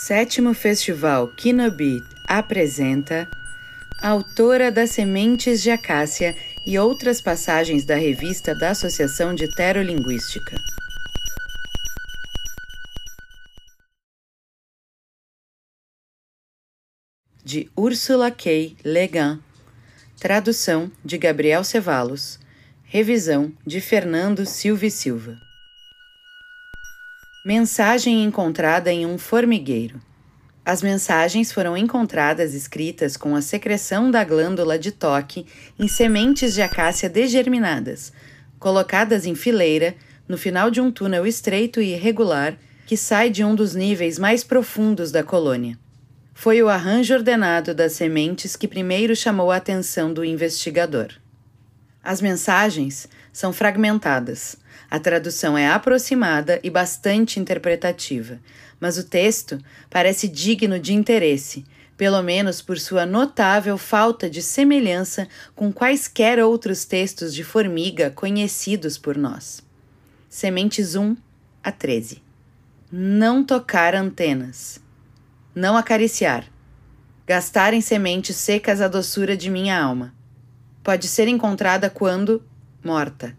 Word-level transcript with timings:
Sétimo 0.00 0.54
Festival 0.54 1.26
Kinobit 1.26 2.06
apresenta 2.24 3.28
Autora 4.00 4.70
das 4.70 4.90
Sementes 4.90 5.60
de 5.60 5.72
Acácia 5.72 6.36
e 6.64 6.78
outras 6.78 7.20
passagens 7.20 7.84
da 7.84 7.96
revista 7.96 8.54
da 8.54 8.70
Associação 8.70 9.34
de 9.34 9.52
Terolinguística. 9.56 10.56
De 17.44 17.68
Úrsula 17.76 18.30
K. 18.30 18.76
Legan. 18.84 19.40
Tradução 20.20 20.92
de 21.04 21.18
Gabriel 21.18 21.64
Cevalos. 21.64 22.38
Revisão 22.84 23.52
de 23.66 23.80
Fernando 23.80 24.46
Silva 24.46 24.88
Silva. 24.90 25.47
Mensagem 27.48 28.24
encontrada 28.24 28.92
em 28.92 29.06
um 29.06 29.16
formigueiro. 29.16 29.98
As 30.66 30.82
mensagens 30.82 31.50
foram 31.50 31.78
encontradas 31.78 32.52
escritas 32.52 33.16
com 33.16 33.34
a 33.34 33.40
secreção 33.40 34.10
da 34.10 34.22
glândula 34.22 34.78
de 34.78 34.92
toque 34.92 35.46
em 35.78 35.88
sementes 35.88 36.52
de 36.52 36.60
acácia 36.60 37.08
degerminadas, 37.08 38.12
colocadas 38.58 39.24
em 39.24 39.34
fileira 39.34 39.94
no 40.28 40.36
final 40.36 40.70
de 40.70 40.78
um 40.78 40.92
túnel 40.92 41.26
estreito 41.26 41.80
e 41.80 41.94
irregular 41.94 42.54
que 42.86 42.98
sai 42.98 43.30
de 43.30 43.42
um 43.42 43.54
dos 43.54 43.74
níveis 43.74 44.18
mais 44.18 44.44
profundos 44.44 45.10
da 45.10 45.24
colônia. 45.24 45.78
Foi 46.34 46.62
o 46.62 46.68
arranjo 46.68 47.14
ordenado 47.14 47.74
das 47.74 47.92
sementes 47.92 48.56
que 48.56 48.68
primeiro 48.68 49.16
chamou 49.16 49.50
a 49.50 49.56
atenção 49.56 50.12
do 50.12 50.22
investigador. 50.22 51.14
As 52.04 52.20
mensagens 52.20 53.08
são 53.32 53.54
fragmentadas. 53.54 54.58
A 54.90 54.98
tradução 54.98 55.56
é 55.56 55.68
aproximada 55.68 56.58
e 56.62 56.70
bastante 56.70 57.38
interpretativa, 57.38 58.40
mas 58.80 58.96
o 58.96 59.04
texto 59.04 59.58
parece 59.90 60.26
digno 60.26 60.78
de 60.78 60.94
interesse, 60.94 61.64
pelo 61.96 62.22
menos 62.22 62.62
por 62.62 62.78
sua 62.78 63.04
notável 63.04 63.76
falta 63.76 64.30
de 64.30 64.40
semelhança 64.40 65.28
com 65.54 65.72
quaisquer 65.72 66.38
outros 66.38 66.84
textos 66.84 67.34
de 67.34 67.44
formiga 67.44 68.10
conhecidos 68.10 68.96
por 68.96 69.18
nós. 69.18 69.60
Sementes 70.28 70.94
1 70.94 71.16
a 71.62 71.72
13. 71.72 72.22
Não 72.90 73.44
tocar 73.44 73.94
antenas. 73.94 74.80
Não 75.54 75.76
acariciar. 75.76 76.46
Gastar 77.26 77.74
em 77.74 77.82
sementes 77.82 78.36
secas 78.36 78.80
a 78.80 78.88
doçura 78.88 79.36
de 79.36 79.50
minha 79.50 79.78
alma. 79.78 80.14
Pode 80.82 81.08
ser 81.08 81.28
encontrada 81.28 81.90
quando 81.90 82.42
morta. 82.82 83.36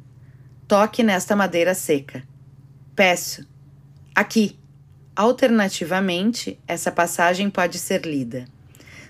Toque 0.69 1.01
nesta 1.01 1.35
madeira 1.35 1.73
seca. 1.73 2.21
Peço. 2.95 3.43
Aqui. 4.13 4.55
Alternativamente, 5.15 6.59
essa 6.67 6.91
passagem 6.91 7.49
pode 7.49 7.79
ser 7.79 8.05
lida. 8.05 8.45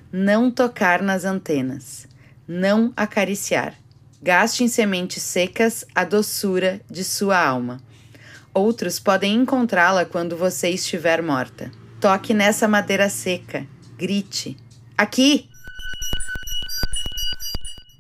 Não 0.10 0.50
tocar 0.50 1.02
nas 1.02 1.26
antenas. 1.26 2.08
Não 2.48 2.94
acariciar. 2.96 3.74
Gaste 4.24 4.64
em 4.64 4.70
sementes 4.70 5.22
secas 5.22 5.84
a 5.94 6.06
doçura 6.06 6.80
de 6.90 7.04
sua 7.04 7.38
alma. 7.38 7.82
Outros 8.54 8.98
podem 8.98 9.36
encontrá-la 9.36 10.06
quando 10.06 10.38
você 10.38 10.70
estiver 10.70 11.22
morta. 11.22 11.70
Toque 12.00 12.34
nessa 12.34 12.70
madeira 12.70 13.10
seca. 13.10 13.68
Grite. 13.98 14.56
Aqui! 14.98 15.50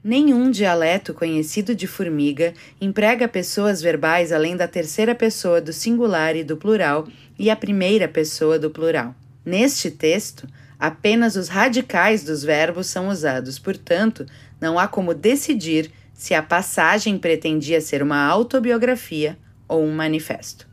Nenhum 0.10 0.50
dialeto 0.50 1.14
conhecido 1.14 1.76
de 1.76 1.86
formiga 1.86 2.56
emprega 2.82 3.28
pessoas 3.28 3.80
verbais 3.80 4.32
além 4.32 4.58
da 4.58 4.68
terceira 4.68 5.14
pessoa 5.14 5.62
do 5.62 5.72
singular 5.72 6.36
e 6.36 6.44
do 6.44 6.58
plural 6.58 7.08
e 7.38 7.48
a 7.48 7.56
primeira 7.56 8.08
pessoa 8.08 8.58
do 8.58 8.72
plural. 8.72 9.14
Neste 9.46 9.92
texto, 9.92 10.48
apenas 10.80 11.36
os 11.36 11.48
radicais 11.48 12.24
dos 12.24 12.42
verbos 12.42 12.88
são 12.88 13.10
usados, 13.10 13.60
portanto, 13.60 14.26
não 14.60 14.80
há 14.80 14.88
como 14.88 15.14
decidir 15.14 15.92
se 16.12 16.34
a 16.34 16.42
passagem 16.42 17.20
pretendia 17.20 17.80
ser 17.80 18.02
uma 18.02 18.26
autobiografia 18.26 19.38
ou 19.68 19.84
um 19.84 19.94
manifesto. 19.94 20.68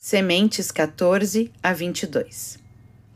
Sementes 0.00 0.72
14 0.72 1.52
a 1.62 1.72
22. 1.72 2.63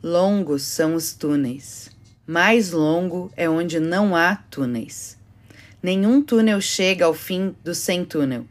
Longos 0.01 0.61
são 0.61 0.95
os 0.95 1.11
túneis. 1.11 1.89
Mais 2.25 2.71
longo 2.71 3.29
é 3.35 3.49
onde 3.49 3.81
não 3.81 4.15
há 4.15 4.37
túneis. 4.49 5.17
Nenhum 5.83 6.21
túnel 6.21 6.61
chega 6.61 7.03
ao 7.03 7.13
fim 7.13 7.53
do 7.65 7.75
sem 7.75 8.05
túnel. 8.05 8.45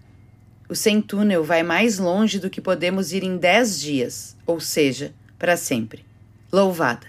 O 0.68 0.74
sem 0.74 1.00
túnel 1.00 1.42
vai 1.42 1.62
mais 1.62 1.98
longe 1.98 2.38
do 2.38 2.50
que 2.50 2.60
podemos 2.60 3.14
ir 3.14 3.24
em 3.24 3.38
dez 3.38 3.80
dias, 3.80 4.36
ou 4.46 4.60
seja, 4.60 5.14
para 5.38 5.56
sempre. 5.56 6.04
Louvada. 6.52 7.06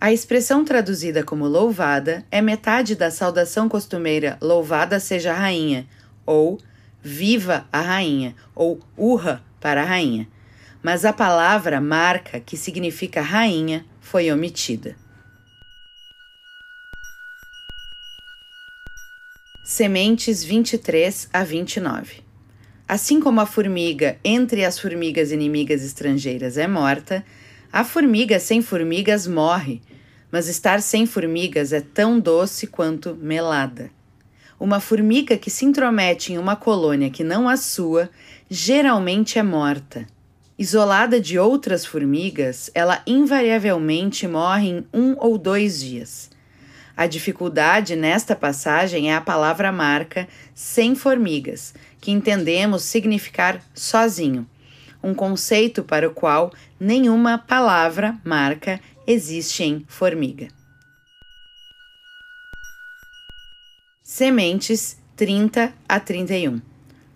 A 0.00 0.10
expressão 0.10 0.64
traduzida 0.64 1.22
como 1.22 1.46
louvada 1.46 2.24
é 2.30 2.40
metade 2.40 2.94
da 2.94 3.10
saudação 3.10 3.68
costumeira 3.68 4.38
louvada 4.40 4.98
seja 4.98 5.32
a 5.32 5.36
rainha, 5.36 5.86
ou 6.24 6.58
viva 7.02 7.66
a 7.70 7.82
rainha, 7.82 8.34
ou 8.54 8.80
urra 8.96 9.44
para 9.60 9.82
a 9.82 9.84
rainha 9.84 10.26
mas 10.88 11.04
a 11.04 11.12
palavra 11.12 11.82
marca, 11.82 12.40
que 12.40 12.56
significa 12.56 13.20
rainha, 13.20 13.84
foi 14.00 14.32
omitida. 14.32 14.96
Sementes 19.62 20.42
23 20.42 21.28
a 21.30 21.44
29. 21.44 22.22
Assim 22.88 23.20
como 23.20 23.38
a 23.38 23.44
formiga 23.44 24.18
entre 24.24 24.64
as 24.64 24.78
formigas 24.78 25.30
inimigas 25.30 25.84
estrangeiras 25.84 26.56
é 26.56 26.66
morta, 26.66 27.22
a 27.70 27.84
formiga 27.84 28.40
sem 28.40 28.62
formigas 28.62 29.26
morre, 29.26 29.82
mas 30.32 30.48
estar 30.48 30.80
sem 30.80 31.04
formigas 31.04 31.74
é 31.74 31.82
tão 31.82 32.18
doce 32.18 32.66
quanto 32.66 33.14
melada. 33.14 33.90
Uma 34.58 34.80
formiga 34.80 35.36
que 35.36 35.50
se 35.50 35.66
intromete 35.66 36.32
em 36.32 36.38
uma 36.38 36.56
colônia 36.56 37.10
que 37.10 37.22
não 37.22 37.46
a 37.46 37.58
sua 37.58 38.08
geralmente 38.48 39.38
é 39.38 39.42
morta. 39.42 40.06
Isolada 40.58 41.20
de 41.20 41.38
outras 41.38 41.86
formigas, 41.86 42.68
ela 42.74 43.00
invariavelmente 43.06 44.26
morre 44.26 44.68
em 44.70 44.86
um 44.92 45.14
ou 45.16 45.38
dois 45.38 45.78
dias. 45.80 46.30
A 46.96 47.06
dificuldade 47.06 47.94
nesta 47.94 48.34
passagem 48.34 49.12
é 49.12 49.14
a 49.14 49.20
palavra 49.20 49.70
marca 49.70 50.26
sem 50.52 50.96
formigas, 50.96 51.72
que 52.00 52.10
entendemos 52.10 52.82
significar 52.82 53.62
sozinho, 53.72 54.44
um 55.00 55.14
conceito 55.14 55.84
para 55.84 56.08
o 56.08 56.12
qual 56.12 56.52
nenhuma 56.80 57.38
palavra 57.38 58.18
marca 58.24 58.80
existe 59.06 59.62
em 59.62 59.84
formiga. 59.86 60.48
Sementes 64.02 64.98
30 65.14 65.72
a 65.88 66.00
31. 66.00 66.60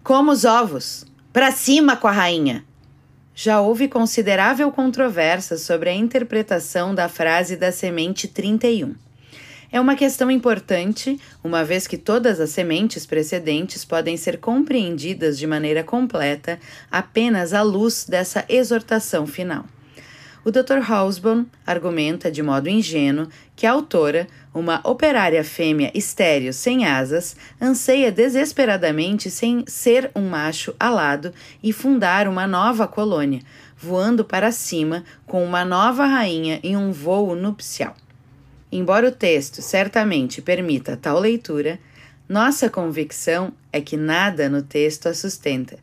Como 0.04 0.30
os 0.30 0.44
ovos! 0.44 1.04
Para 1.32 1.50
cima 1.50 1.96
com 1.96 2.06
a 2.06 2.12
rainha! 2.12 2.64
Já 3.34 3.60
houve 3.60 3.88
considerável 3.88 4.70
controvérsia 4.70 5.56
sobre 5.56 5.90
a 5.90 5.94
interpretação 5.94 6.94
da 6.94 7.08
frase 7.08 7.56
da 7.56 7.72
semente 7.72 8.28
31. 8.28 8.94
É 9.70 9.80
uma 9.80 9.96
questão 9.96 10.30
importante, 10.30 11.18
uma 11.42 11.64
vez 11.64 11.86
que 11.86 11.96
todas 11.96 12.38
as 12.40 12.50
sementes 12.50 13.06
precedentes 13.06 13.86
podem 13.86 14.18
ser 14.18 14.38
compreendidas 14.38 15.38
de 15.38 15.46
maneira 15.46 15.82
completa 15.82 16.60
apenas 16.90 17.54
à 17.54 17.62
luz 17.62 18.04
dessa 18.06 18.44
exortação 18.50 19.26
final. 19.26 19.64
O 20.44 20.50
Dr. 20.50 20.82
Hausbaum 20.90 21.46
argumenta 21.64 22.28
de 22.28 22.42
modo 22.42 22.68
ingênuo 22.68 23.28
que 23.54 23.64
a 23.64 23.70
autora, 23.70 24.26
uma 24.52 24.80
operária 24.82 25.44
fêmea 25.44 25.92
estéril 25.94 26.52
sem 26.52 26.84
asas, 26.84 27.36
anseia 27.60 28.10
desesperadamente 28.10 29.30
sem 29.30 29.62
ser 29.68 30.10
um 30.16 30.28
macho 30.28 30.74
alado 30.80 31.32
e 31.62 31.72
fundar 31.72 32.26
uma 32.26 32.44
nova 32.44 32.88
colônia, 32.88 33.40
voando 33.78 34.24
para 34.24 34.50
cima 34.50 35.04
com 35.26 35.44
uma 35.44 35.64
nova 35.64 36.06
rainha 36.06 36.58
em 36.64 36.76
um 36.76 36.90
voo 36.90 37.36
nupcial. 37.36 37.94
Embora 38.70 39.06
o 39.06 39.12
texto 39.12 39.62
certamente 39.62 40.42
permita 40.42 40.96
tal 40.96 41.20
leitura, 41.20 41.78
nossa 42.28 42.68
convicção 42.68 43.52
é 43.72 43.80
que 43.80 43.96
nada 43.96 44.48
no 44.48 44.60
texto 44.60 45.06
a 45.06 45.14
sustenta 45.14 45.78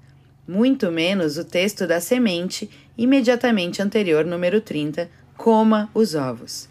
muito 0.50 0.92
menos 0.92 1.38
o 1.38 1.46
texto 1.46 1.86
da 1.86 2.02
semente 2.02 2.68
imediatamente 3.00 3.82
anterior, 3.82 4.26
número 4.26 4.60
30, 4.60 5.10
coma 5.38 5.90
os 5.94 6.16
ovos. 6.16 6.68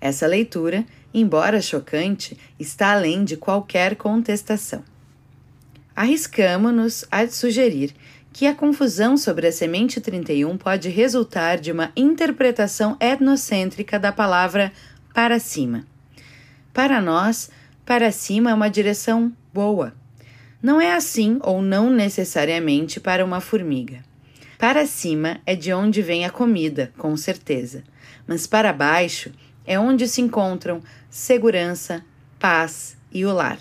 Essa 0.00 0.26
leitura, 0.26 0.84
embora 1.14 1.62
chocante, 1.62 2.36
está 2.58 2.92
além 2.92 3.24
de 3.24 3.36
qualquer 3.36 3.94
contestação. 3.94 4.82
Arriscamo-nos 5.94 7.04
a 7.12 7.28
sugerir 7.28 7.94
que 8.32 8.44
a 8.48 8.54
confusão 8.56 9.16
sobre 9.16 9.46
a 9.46 9.52
semente 9.52 10.00
31 10.00 10.58
pode 10.58 10.88
resultar 10.88 11.58
de 11.58 11.70
uma 11.70 11.92
interpretação 11.96 12.96
etnocêntrica 12.98 14.00
da 14.00 14.10
palavra 14.10 14.72
para 15.14 15.38
cima. 15.38 15.86
Para 16.72 17.00
nós, 17.00 17.48
para 17.86 18.10
cima 18.10 18.50
é 18.50 18.54
uma 18.54 18.68
direção 18.68 19.32
boa 19.52 19.94
Não 20.60 20.80
é 20.80 20.92
assim 20.92 21.38
ou 21.42 21.62
não 21.62 21.88
necessariamente 21.88 22.98
para 22.98 23.24
uma 23.24 23.40
formiga. 23.40 24.02
Para 24.58 24.86
cima 24.86 25.40
é 25.44 25.56
de 25.56 25.72
onde 25.72 26.00
vem 26.00 26.24
a 26.24 26.30
comida, 26.30 26.92
com 26.96 27.16
certeza, 27.16 27.82
mas 28.26 28.46
para 28.46 28.72
baixo 28.72 29.32
é 29.66 29.78
onde 29.78 30.06
se 30.06 30.20
encontram 30.20 30.82
segurança, 31.10 32.04
paz 32.38 32.96
e 33.12 33.24
o 33.24 33.32
lar. 33.32 33.58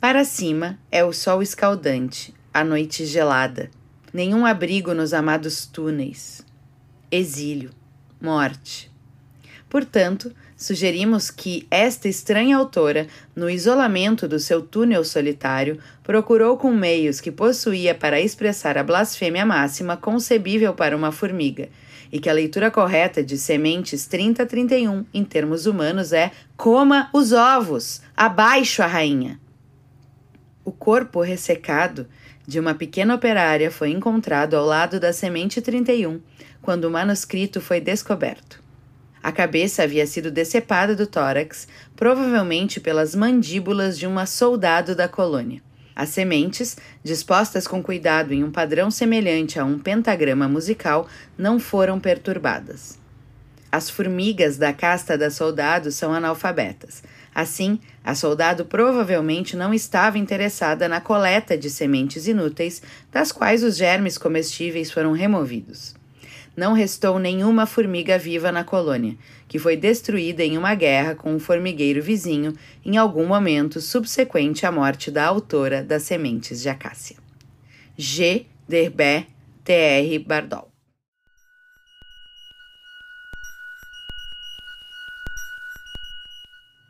Para 0.00 0.24
cima 0.24 0.78
é 0.90 1.04
o 1.04 1.12
sol 1.12 1.42
escaldante, 1.42 2.34
a 2.52 2.62
noite 2.62 3.04
gelada, 3.04 3.70
nenhum 4.12 4.46
abrigo 4.46 4.94
nos 4.94 5.12
amados 5.12 5.66
túneis, 5.66 6.44
exílio, 7.10 7.70
morte. 8.20 8.90
Portanto, 9.68 10.34
sugerimos 10.58 11.30
que 11.30 11.66
esta 11.70 12.08
estranha 12.08 12.56
autora, 12.56 13.06
no 13.34 13.48
isolamento 13.48 14.26
do 14.26 14.40
seu 14.40 14.60
túnel 14.60 15.04
solitário, 15.04 15.78
procurou 16.02 16.58
com 16.58 16.72
meios 16.72 17.20
que 17.20 17.30
possuía 17.30 17.94
para 17.94 18.20
expressar 18.20 18.76
a 18.76 18.82
blasfêmia 18.82 19.46
máxima 19.46 19.96
concebível 19.96 20.74
para 20.74 20.96
uma 20.96 21.12
formiga, 21.12 21.68
e 22.10 22.18
que 22.18 22.28
a 22.28 22.32
leitura 22.32 22.72
correta 22.72 23.22
de 23.22 23.38
Sementes 23.38 24.06
30 24.06 24.42
a 24.42 24.46
31 24.46 25.04
em 25.14 25.24
termos 25.24 25.64
humanos 25.64 26.12
é: 26.12 26.32
coma 26.56 27.08
os 27.12 27.32
ovos, 27.32 28.02
abaixo 28.16 28.82
a 28.82 28.86
rainha. 28.86 29.38
O 30.64 30.72
corpo 30.72 31.22
ressecado 31.22 32.08
de 32.46 32.58
uma 32.58 32.74
pequena 32.74 33.14
operária 33.14 33.70
foi 33.70 33.90
encontrado 33.90 34.54
ao 34.54 34.66
lado 34.66 34.98
da 34.98 35.12
semente 35.12 35.60
31, 35.60 36.20
quando 36.60 36.86
o 36.86 36.90
manuscrito 36.90 37.60
foi 37.60 37.80
descoberto. 37.80 38.67
A 39.22 39.32
cabeça 39.32 39.82
havia 39.82 40.06
sido 40.06 40.30
decepada 40.30 40.94
do 40.94 41.06
tórax, 41.06 41.66
provavelmente 41.96 42.80
pelas 42.80 43.14
mandíbulas 43.14 43.98
de 43.98 44.06
um 44.06 44.24
soldado 44.26 44.94
da 44.94 45.08
colônia. 45.08 45.60
As 45.94 46.10
sementes, 46.10 46.76
dispostas 47.02 47.66
com 47.66 47.82
cuidado 47.82 48.32
em 48.32 48.44
um 48.44 48.52
padrão 48.52 48.88
semelhante 48.88 49.58
a 49.58 49.64
um 49.64 49.80
pentagrama 49.80 50.48
musical, 50.48 51.08
não 51.36 51.58
foram 51.58 51.98
perturbadas. 51.98 52.96
As 53.70 53.90
formigas 53.90 54.56
da 54.56 54.72
casta 54.72 55.18
da 55.18 55.28
soldado 55.28 55.90
são 55.90 56.14
analfabetas. 56.14 57.02
Assim, 57.34 57.80
a 58.02 58.14
soldado 58.14 58.64
provavelmente 58.64 59.56
não 59.56 59.74
estava 59.74 60.16
interessada 60.16 60.88
na 60.88 61.00
coleta 61.00 61.58
de 61.58 61.68
sementes 61.68 62.26
inúteis, 62.26 62.80
das 63.10 63.30
quais 63.30 63.62
os 63.64 63.76
germes 63.76 64.16
comestíveis 64.16 64.90
foram 64.90 65.12
removidos. 65.12 65.97
Não 66.58 66.72
restou 66.72 67.20
nenhuma 67.20 67.66
formiga 67.66 68.18
viva 68.18 68.50
na 68.50 68.64
colônia, 68.64 69.16
que 69.46 69.60
foi 69.60 69.76
destruída 69.76 70.42
em 70.42 70.58
uma 70.58 70.74
guerra 70.74 71.14
com 71.14 71.32
um 71.32 71.38
formigueiro 71.38 72.02
vizinho 72.02 72.52
em 72.84 72.96
algum 72.96 73.24
momento 73.28 73.80
subsequente 73.80 74.66
à 74.66 74.72
morte 74.72 75.08
da 75.08 75.24
autora 75.24 75.84
das 75.84 76.02
sementes 76.02 76.60
de 76.60 76.68
acácia. 76.68 77.14
G. 77.96 78.46
Derbé 78.68 79.28
T.R. 79.62 80.18
Bardol 80.18 80.68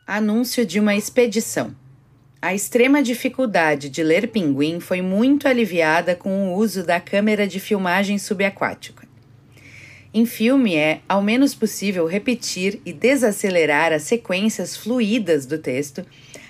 Anúncio 0.07 0.65
de 0.65 0.81
uma 0.81 0.97
expedição. 0.97 1.77
A 2.41 2.55
extrema 2.55 3.03
dificuldade 3.03 3.91
de 3.91 4.03
ler 4.03 4.29
pinguim 4.29 4.81
foi 4.81 5.03
muito 5.03 5.47
aliviada 5.47 6.17
com 6.17 6.49
o 6.49 6.57
uso 6.57 6.83
da 6.83 6.99
câmera 6.99 7.47
de 7.47 7.61
filmagem 7.61 8.17
subaquática. 8.17 9.08
Em 10.13 10.25
filme 10.25 10.75
é, 10.75 11.01
ao 11.09 11.23
menos 11.23 11.55
possível, 11.55 12.07
repetir 12.07 12.81
e 12.85 12.93
desacelerar 12.93 13.93
as 13.93 14.05
sequências 14.05 14.77
fluídas 14.77 15.45
do 15.45 15.59
texto 15.59 16.05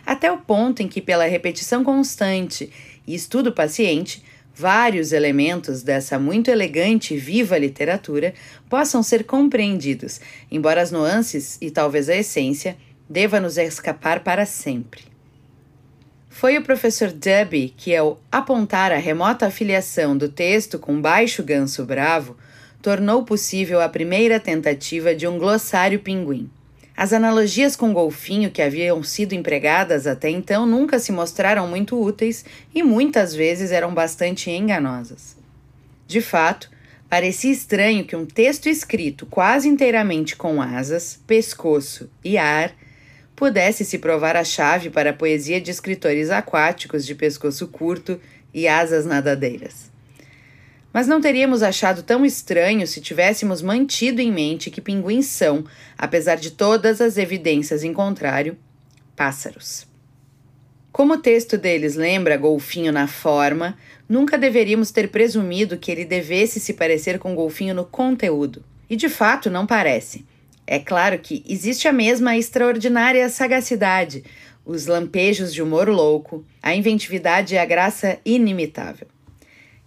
até 0.06 0.30
o 0.30 0.38
ponto 0.38 0.82
em 0.82 0.88
que, 0.88 1.02
pela 1.02 1.26
repetição 1.26 1.82
constante 1.82 2.70
e 3.06 3.14
estudo 3.14 3.52
paciente, 3.52 4.22
vários 4.54 5.12
elementos 5.12 5.82
dessa 5.82 6.18
muito 6.18 6.50
elegante 6.50 7.14
e 7.14 7.18
viva 7.18 7.58
literatura 7.58 8.32
possam 8.68 9.02
ser 9.02 9.24
compreendidos, 9.24 10.20
embora 10.50 10.80
as 10.80 10.90
nuances 10.90 11.58
e 11.60 11.70
talvez 11.70 12.08
a 12.08 12.16
essência 12.16 12.76
deva 13.08 13.40
nos 13.40 13.58
escapar 13.58 14.20
para 14.20 14.46
sempre. 14.46 15.02
Foi 16.28 16.56
o 16.56 16.62
professor 16.62 17.10
Dubby 17.10 17.74
que, 17.76 17.94
ao 17.94 18.20
apontar 18.30 18.92
a 18.92 18.98
remota 18.98 19.46
afiliação 19.46 20.16
do 20.16 20.28
texto 20.28 20.78
com 20.78 21.00
Baixo 21.00 21.42
Ganso 21.42 21.84
Bravo, 21.84 22.36
tornou 22.80 23.24
possível 23.24 23.80
a 23.80 23.88
primeira 23.88 24.38
tentativa 24.38 25.14
de 25.14 25.26
um 25.26 25.38
glossário 25.38 26.00
pinguim. 26.00 26.50
As 26.96 27.12
analogias 27.12 27.76
com 27.76 27.92
golfinho 27.92 28.50
que 28.50 28.60
haviam 28.60 29.02
sido 29.04 29.32
empregadas 29.32 30.06
até 30.06 30.30
então 30.30 30.66
nunca 30.66 30.98
se 30.98 31.12
mostraram 31.12 31.68
muito 31.68 32.00
úteis 32.00 32.44
e 32.74 32.82
muitas 32.82 33.32
vezes 33.32 33.70
eram 33.70 33.94
bastante 33.94 34.50
enganosas. 34.50 35.36
De 36.08 36.20
fato, 36.20 36.68
parecia 37.08 37.52
estranho 37.52 38.04
que 38.04 38.16
um 38.16 38.26
texto 38.26 38.68
escrito 38.68 39.26
quase 39.26 39.68
inteiramente 39.68 40.34
com 40.34 40.60
asas, 40.60 41.20
pescoço 41.26 42.10
e 42.24 42.36
ar 42.36 42.74
pudesse 43.36 43.84
se 43.84 43.98
provar 43.98 44.34
a 44.34 44.42
chave 44.42 44.90
para 44.90 45.10
a 45.10 45.14
poesia 45.14 45.60
de 45.60 45.70
escritores 45.70 46.30
aquáticos 46.30 47.06
de 47.06 47.14
pescoço 47.14 47.68
curto 47.68 48.20
e 48.52 48.66
asas 48.66 49.06
nadadeiras. 49.06 49.88
Mas 50.92 51.06
não 51.06 51.20
teríamos 51.20 51.62
achado 51.62 52.02
tão 52.02 52.24
estranho 52.24 52.86
se 52.86 53.00
tivéssemos 53.00 53.60
mantido 53.60 54.20
em 54.20 54.32
mente 54.32 54.70
que 54.70 54.80
pinguins 54.80 55.26
são, 55.26 55.64
apesar 55.96 56.36
de 56.36 56.50
todas 56.50 57.00
as 57.00 57.16
evidências 57.18 57.84
em 57.84 57.92
contrário, 57.92 58.56
pássaros. 59.14 59.86
Como 60.90 61.14
o 61.14 61.18
texto 61.18 61.56
deles 61.56 61.94
lembra 61.94 62.36
golfinho 62.36 62.90
na 62.90 63.06
forma, 63.06 63.76
nunca 64.08 64.38
deveríamos 64.38 64.90
ter 64.90 65.10
presumido 65.10 65.76
que 65.76 65.92
ele 65.92 66.04
devesse 66.04 66.58
se 66.58 66.72
parecer 66.72 67.18
com 67.18 67.34
golfinho 67.34 67.74
no 67.74 67.84
conteúdo. 67.84 68.64
E 68.88 68.96
de 68.96 69.08
fato 69.08 69.50
não 69.50 69.66
parece. 69.66 70.24
É 70.66 70.78
claro 70.78 71.18
que 71.18 71.44
existe 71.46 71.86
a 71.86 71.92
mesma 71.92 72.36
extraordinária 72.36 73.28
sagacidade, 73.28 74.24
os 74.64 74.86
lampejos 74.86 75.52
de 75.54 75.62
humor 75.62 75.88
louco, 75.88 76.44
a 76.62 76.74
inventividade 76.74 77.54
e 77.54 77.58
a 77.58 77.64
graça 77.64 78.18
inimitável. 78.24 79.06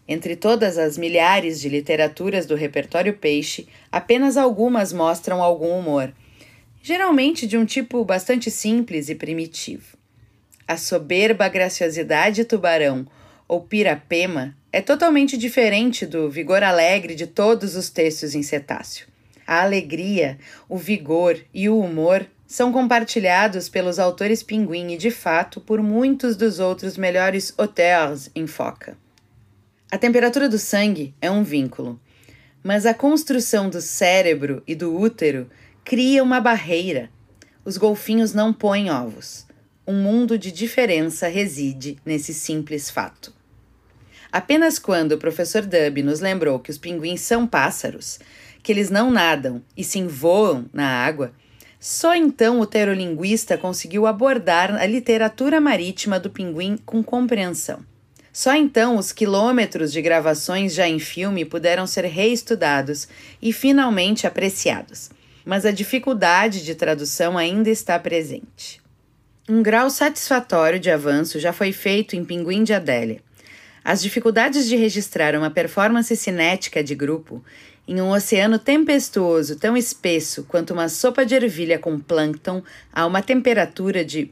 Entre 0.07 0.35
todas 0.35 0.77
as 0.77 0.97
milhares 0.97 1.59
de 1.59 1.69
literaturas 1.69 2.45
do 2.45 2.55
repertório 2.55 3.13
peixe, 3.13 3.67
apenas 3.91 4.35
algumas 4.35 4.91
mostram 4.91 5.41
algum 5.41 5.77
humor, 5.77 6.13
geralmente 6.81 7.45
de 7.45 7.57
um 7.57 7.65
tipo 7.65 8.03
bastante 8.03 8.49
simples 8.49 9.09
e 9.09 9.15
primitivo. 9.15 9.97
A 10.67 10.77
soberba 10.77 11.47
graciosidade 11.47 12.45
tubarão 12.45 13.07
ou 13.47 13.61
pirapema 13.61 14.55
é 14.71 14.81
totalmente 14.81 15.37
diferente 15.37 16.05
do 16.05 16.29
vigor 16.29 16.63
alegre 16.63 17.13
de 17.13 17.27
todos 17.27 17.75
os 17.75 17.89
textos 17.89 18.33
em 18.33 18.41
cetáceo. 18.41 19.07
A 19.45 19.63
alegria, 19.63 20.37
o 20.69 20.77
vigor 20.77 21.37
e 21.53 21.67
o 21.67 21.77
humor 21.77 22.25
são 22.47 22.71
compartilhados 22.71 23.67
pelos 23.67 23.99
autores 23.99 24.41
pinguim 24.41 24.93
e, 24.93 24.97
de 24.97 25.11
fato, 25.11 25.59
por 25.59 25.81
muitos 25.81 26.37
dos 26.37 26.59
outros 26.59 26.97
melhores 26.97 27.53
auteurs 27.57 28.29
em 28.33 28.47
foca. 28.47 28.97
A 29.91 29.97
temperatura 29.97 30.47
do 30.47 30.57
sangue 30.57 31.13
é 31.21 31.29
um 31.29 31.43
vínculo, 31.43 31.99
mas 32.63 32.85
a 32.85 32.93
construção 32.93 33.69
do 33.69 33.81
cérebro 33.81 34.63
e 34.65 34.73
do 34.73 34.97
útero 34.97 35.49
cria 35.83 36.23
uma 36.23 36.39
barreira. 36.39 37.09
Os 37.65 37.75
golfinhos 37.75 38.33
não 38.33 38.53
põem 38.53 38.89
ovos. 38.89 39.45
Um 39.85 40.01
mundo 40.01 40.37
de 40.37 40.49
diferença 40.49 41.27
reside 41.27 41.97
nesse 42.05 42.33
simples 42.33 42.89
fato. 42.89 43.33
Apenas 44.31 44.79
quando 44.79 45.11
o 45.11 45.17
professor 45.17 45.63
Dub 45.63 46.01
nos 46.03 46.21
lembrou 46.21 46.57
que 46.57 46.71
os 46.71 46.77
pinguins 46.77 47.19
são 47.19 47.45
pássaros, 47.45 48.17
que 48.63 48.71
eles 48.71 48.89
não 48.89 49.11
nadam 49.11 49.61
e 49.75 49.83
sim 49.83 50.07
voam 50.07 50.67
na 50.71 50.87
água, 50.87 51.33
só 51.77 52.15
então 52.15 52.61
o 52.61 52.65
terolinguista 52.65 53.57
conseguiu 53.57 54.07
abordar 54.07 54.73
a 54.73 54.85
literatura 54.85 55.59
marítima 55.59 56.17
do 56.17 56.29
pinguim 56.29 56.77
com 56.85 57.03
compreensão. 57.03 57.90
Só 58.33 58.55
então 58.55 58.97
os 58.97 59.11
quilômetros 59.11 59.91
de 59.91 60.01
gravações 60.01 60.73
já 60.73 60.87
em 60.87 60.99
filme 60.99 61.43
puderam 61.43 61.85
ser 61.85 62.05
reestudados 62.05 63.07
e 63.41 63.51
finalmente 63.51 64.25
apreciados, 64.25 65.09
mas 65.45 65.65
a 65.65 65.71
dificuldade 65.71 66.63
de 66.63 66.73
tradução 66.73 67.37
ainda 67.37 67.69
está 67.69 67.99
presente. 67.99 68.81
Um 69.49 69.61
grau 69.61 69.89
satisfatório 69.89 70.79
de 70.79 70.89
avanço 70.89 71.39
já 71.39 71.51
foi 71.51 71.73
feito 71.73 72.15
em 72.15 72.23
Pinguim 72.23 72.63
de 72.63 72.73
Adélia. 72.73 73.21
As 73.83 74.01
dificuldades 74.01 74.67
de 74.67 74.75
registrar 74.75 75.35
uma 75.35 75.49
performance 75.49 76.15
cinética 76.15 76.83
de 76.83 76.95
grupo 76.95 77.43
em 77.87 77.99
um 77.99 78.11
oceano 78.11 78.59
tempestuoso 78.59 79.55
tão 79.55 79.75
espesso 79.75 80.43
quanto 80.43 80.71
uma 80.71 80.87
sopa 80.87 81.25
de 81.25 81.35
ervilha 81.35 81.79
com 81.79 81.99
plâncton 81.99 82.63
a 82.93 83.05
uma 83.05 83.21
temperatura 83.21 84.05
de 84.05 84.31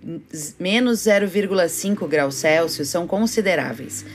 menos 0.59 0.99
0,5 0.99 2.07
graus 2.07 2.35
Celsius 2.35 2.89
são 2.89 3.07
consideráveis. 3.07 4.05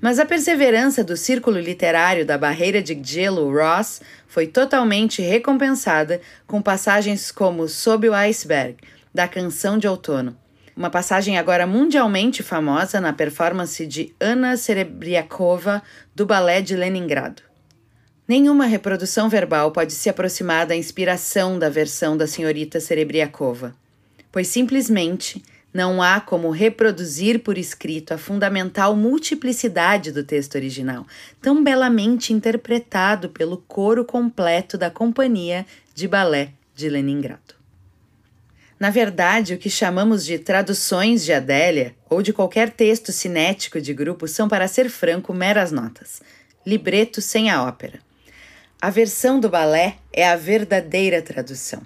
Mas 0.00 0.18
a 0.18 0.24
perseverança 0.24 1.02
do 1.02 1.16
círculo 1.16 1.58
literário 1.58 2.24
da 2.24 2.38
barreira 2.38 2.80
de 2.80 2.98
gelo 3.02 3.52
Ross 3.52 4.00
foi 4.28 4.46
totalmente 4.46 5.20
recompensada 5.22 6.20
com 6.46 6.62
passagens 6.62 7.32
como 7.32 7.66
Sob 7.66 8.08
o 8.08 8.14
Iceberg, 8.14 8.76
da 9.12 9.26
Canção 9.26 9.76
de 9.76 9.88
Outono, 9.88 10.36
uma 10.78 10.90
passagem 10.90 11.36
agora 11.36 11.66
mundialmente 11.66 12.40
famosa 12.40 13.00
na 13.00 13.12
performance 13.12 13.84
de 13.84 14.14
Anna 14.20 14.56
Serebriakova 14.56 15.82
do 16.14 16.24
Balé 16.24 16.62
de 16.62 16.76
Leningrado. 16.76 17.47
Nenhuma 18.28 18.66
reprodução 18.66 19.26
verbal 19.26 19.72
pode 19.72 19.94
se 19.94 20.10
aproximar 20.10 20.66
da 20.66 20.76
inspiração 20.76 21.58
da 21.58 21.70
versão 21.70 22.14
da 22.14 22.26
senhorita 22.26 22.78
Serebriakova, 22.78 23.74
pois 24.30 24.48
simplesmente 24.48 25.42
não 25.72 26.02
há 26.02 26.20
como 26.20 26.50
reproduzir 26.50 27.38
por 27.38 27.56
escrito 27.56 28.12
a 28.12 28.18
fundamental 28.18 28.94
multiplicidade 28.94 30.12
do 30.12 30.22
texto 30.22 30.56
original, 30.56 31.06
tão 31.40 31.64
belamente 31.64 32.34
interpretado 32.34 33.30
pelo 33.30 33.56
coro 33.56 34.04
completo 34.04 34.76
da 34.76 34.90
Companhia 34.90 35.64
de 35.94 36.06
Balé 36.06 36.50
de 36.74 36.90
Leningrado. 36.90 37.54
Na 38.78 38.90
verdade, 38.90 39.54
o 39.54 39.58
que 39.58 39.70
chamamos 39.70 40.22
de 40.22 40.38
traduções 40.38 41.24
de 41.24 41.32
Adélia 41.32 41.94
ou 42.10 42.20
de 42.20 42.34
qualquer 42.34 42.70
texto 42.70 43.10
cinético 43.10 43.80
de 43.80 43.94
grupo 43.94 44.28
são, 44.28 44.50
para 44.50 44.68
ser 44.68 44.90
franco, 44.90 45.32
meras 45.32 45.72
notas, 45.72 46.20
libreto 46.66 47.22
sem 47.22 47.50
a 47.50 47.64
ópera. 47.64 48.06
A 48.80 48.90
versão 48.90 49.40
do 49.40 49.48
balé 49.48 49.96
é 50.12 50.24
a 50.24 50.36
verdadeira 50.36 51.20
tradução. 51.20 51.82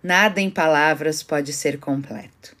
Nada 0.00 0.40
em 0.40 0.48
palavras 0.48 1.20
pode 1.20 1.52
ser 1.52 1.80
completo. 1.80 2.56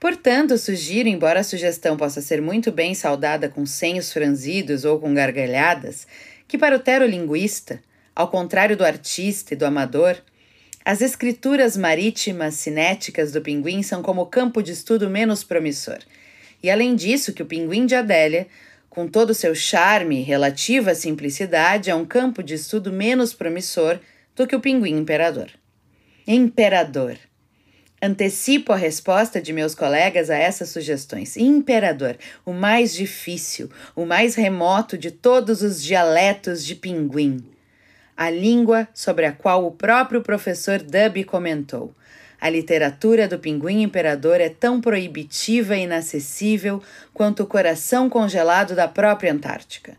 Portanto, 0.00 0.58
sugiro, 0.58 1.08
embora 1.08 1.38
a 1.38 1.44
sugestão 1.44 1.96
possa 1.96 2.20
ser 2.20 2.42
muito 2.42 2.72
bem 2.72 2.92
saudada 2.92 3.48
com 3.48 3.64
senhos 3.64 4.12
franzidos 4.12 4.84
ou 4.84 4.98
com 4.98 5.14
gargalhadas, 5.14 6.08
que 6.48 6.58
para 6.58 6.74
o 6.74 6.80
terolinguista, 6.80 7.80
ao 8.16 8.26
contrário 8.26 8.76
do 8.76 8.84
artista 8.84 9.54
e 9.54 9.56
do 9.56 9.64
amador, 9.64 10.16
as 10.84 11.00
escrituras 11.00 11.76
marítimas 11.76 12.54
cinéticas 12.54 13.30
do 13.30 13.40
pinguim 13.40 13.80
são 13.84 14.02
como 14.02 14.26
campo 14.26 14.60
de 14.60 14.72
estudo 14.72 15.08
menos 15.08 15.44
promissor. 15.44 15.98
E 16.60 16.68
além 16.68 16.96
disso, 16.96 17.32
que 17.32 17.44
o 17.44 17.46
pinguim 17.46 17.86
de 17.86 17.94
Adélia, 17.94 18.48
com 18.90 19.06
todo 19.06 19.30
o 19.30 19.34
seu 19.34 19.54
charme 19.54 20.18
e 20.18 20.22
relativa 20.22 20.94
simplicidade, 20.94 21.88
é 21.88 21.94
um 21.94 22.04
campo 22.04 22.42
de 22.42 22.54
estudo 22.54 22.92
menos 22.92 23.32
promissor 23.32 23.98
do 24.36 24.46
que 24.46 24.56
o 24.56 24.60
pinguim 24.60 24.98
imperador. 24.98 25.48
Imperador. 26.26 27.16
Antecipo 28.02 28.72
a 28.72 28.76
resposta 28.76 29.40
de 29.40 29.52
meus 29.52 29.74
colegas 29.74 30.28
a 30.28 30.36
essas 30.36 30.70
sugestões. 30.70 31.36
Imperador, 31.36 32.18
o 32.44 32.52
mais 32.52 32.92
difícil, 32.92 33.70
o 33.94 34.04
mais 34.04 34.34
remoto 34.34 34.98
de 34.98 35.10
todos 35.10 35.62
os 35.62 35.82
dialetos 35.82 36.64
de 36.64 36.74
pinguim 36.74 37.42
a 38.20 38.28
língua 38.28 38.86
sobre 38.92 39.24
a 39.24 39.32
qual 39.32 39.64
o 39.64 39.70
próprio 39.70 40.20
professor 40.20 40.82
Dubby 40.82 41.24
comentou. 41.24 41.94
A 42.40 42.48
literatura 42.48 43.28
do 43.28 43.38
pinguim 43.38 43.82
imperador 43.82 44.40
é 44.40 44.48
tão 44.48 44.80
proibitiva 44.80 45.76
e 45.76 45.82
inacessível 45.82 46.82
quanto 47.12 47.42
o 47.42 47.46
coração 47.46 48.08
congelado 48.08 48.74
da 48.74 48.88
própria 48.88 49.32
Antártica. 49.32 49.96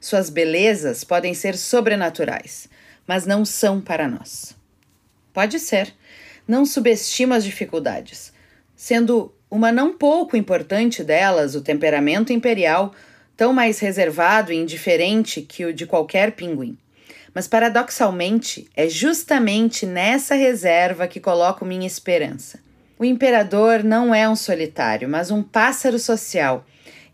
Suas 0.00 0.30
belezas 0.30 1.04
podem 1.04 1.34
ser 1.34 1.56
sobrenaturais, 1.56 2.68
mas 3.06 3.26
não 3.26 3.44
são 3.44 3.80
para 3.80 4.08
nós. 4.08 4.56
Pode 5.32 5.58
ser. 5.58 5.92
Não 6.48 6.64
subestimo 6.64 7.34
as 7.34 7.44
dificuldades. 7.44 8.32
Sendo 8.74 9.32
uma 9.50 9.70
não 9.70 9.96
pouco 9.96 10.36
importante 10.36 11.04
delas 11.04 11.54
o 11.54 11.60
temperamento 11.60 12.32
imperial, 12.32 12.94
tão 13.36 13.52
mais 13.52 13.78
reservado 13.78 14.50
e 14.50 14.56
indiferente 14.56 15.42
que 15.42 15.64
o 15.66 15.74
de 15.74 15.86
qualquer 15.86 16.32
pinguim. 16.32 16.76
Mas 17.34 17.48
paradoxalmente, 17.48 18.68
é 18.76 18.88
justamente 18.88 19.86
nessa 19.86 20.34
reserva 20.34 21.06
que 21.06 21.20
coloco 21.20 21.64
minha 21.64 21.86
esperança. 21.86 22.60
O 22.98 23.04
imperador 23.04 23.82
não 23.82 24.14
é 24.14 24.28
um 24.28 24.36
solitário, 24.36 25.08
mas 25.08 25.30
um 25.30 25.42
pássaro 25.42 25.98
social, 25.98 26.64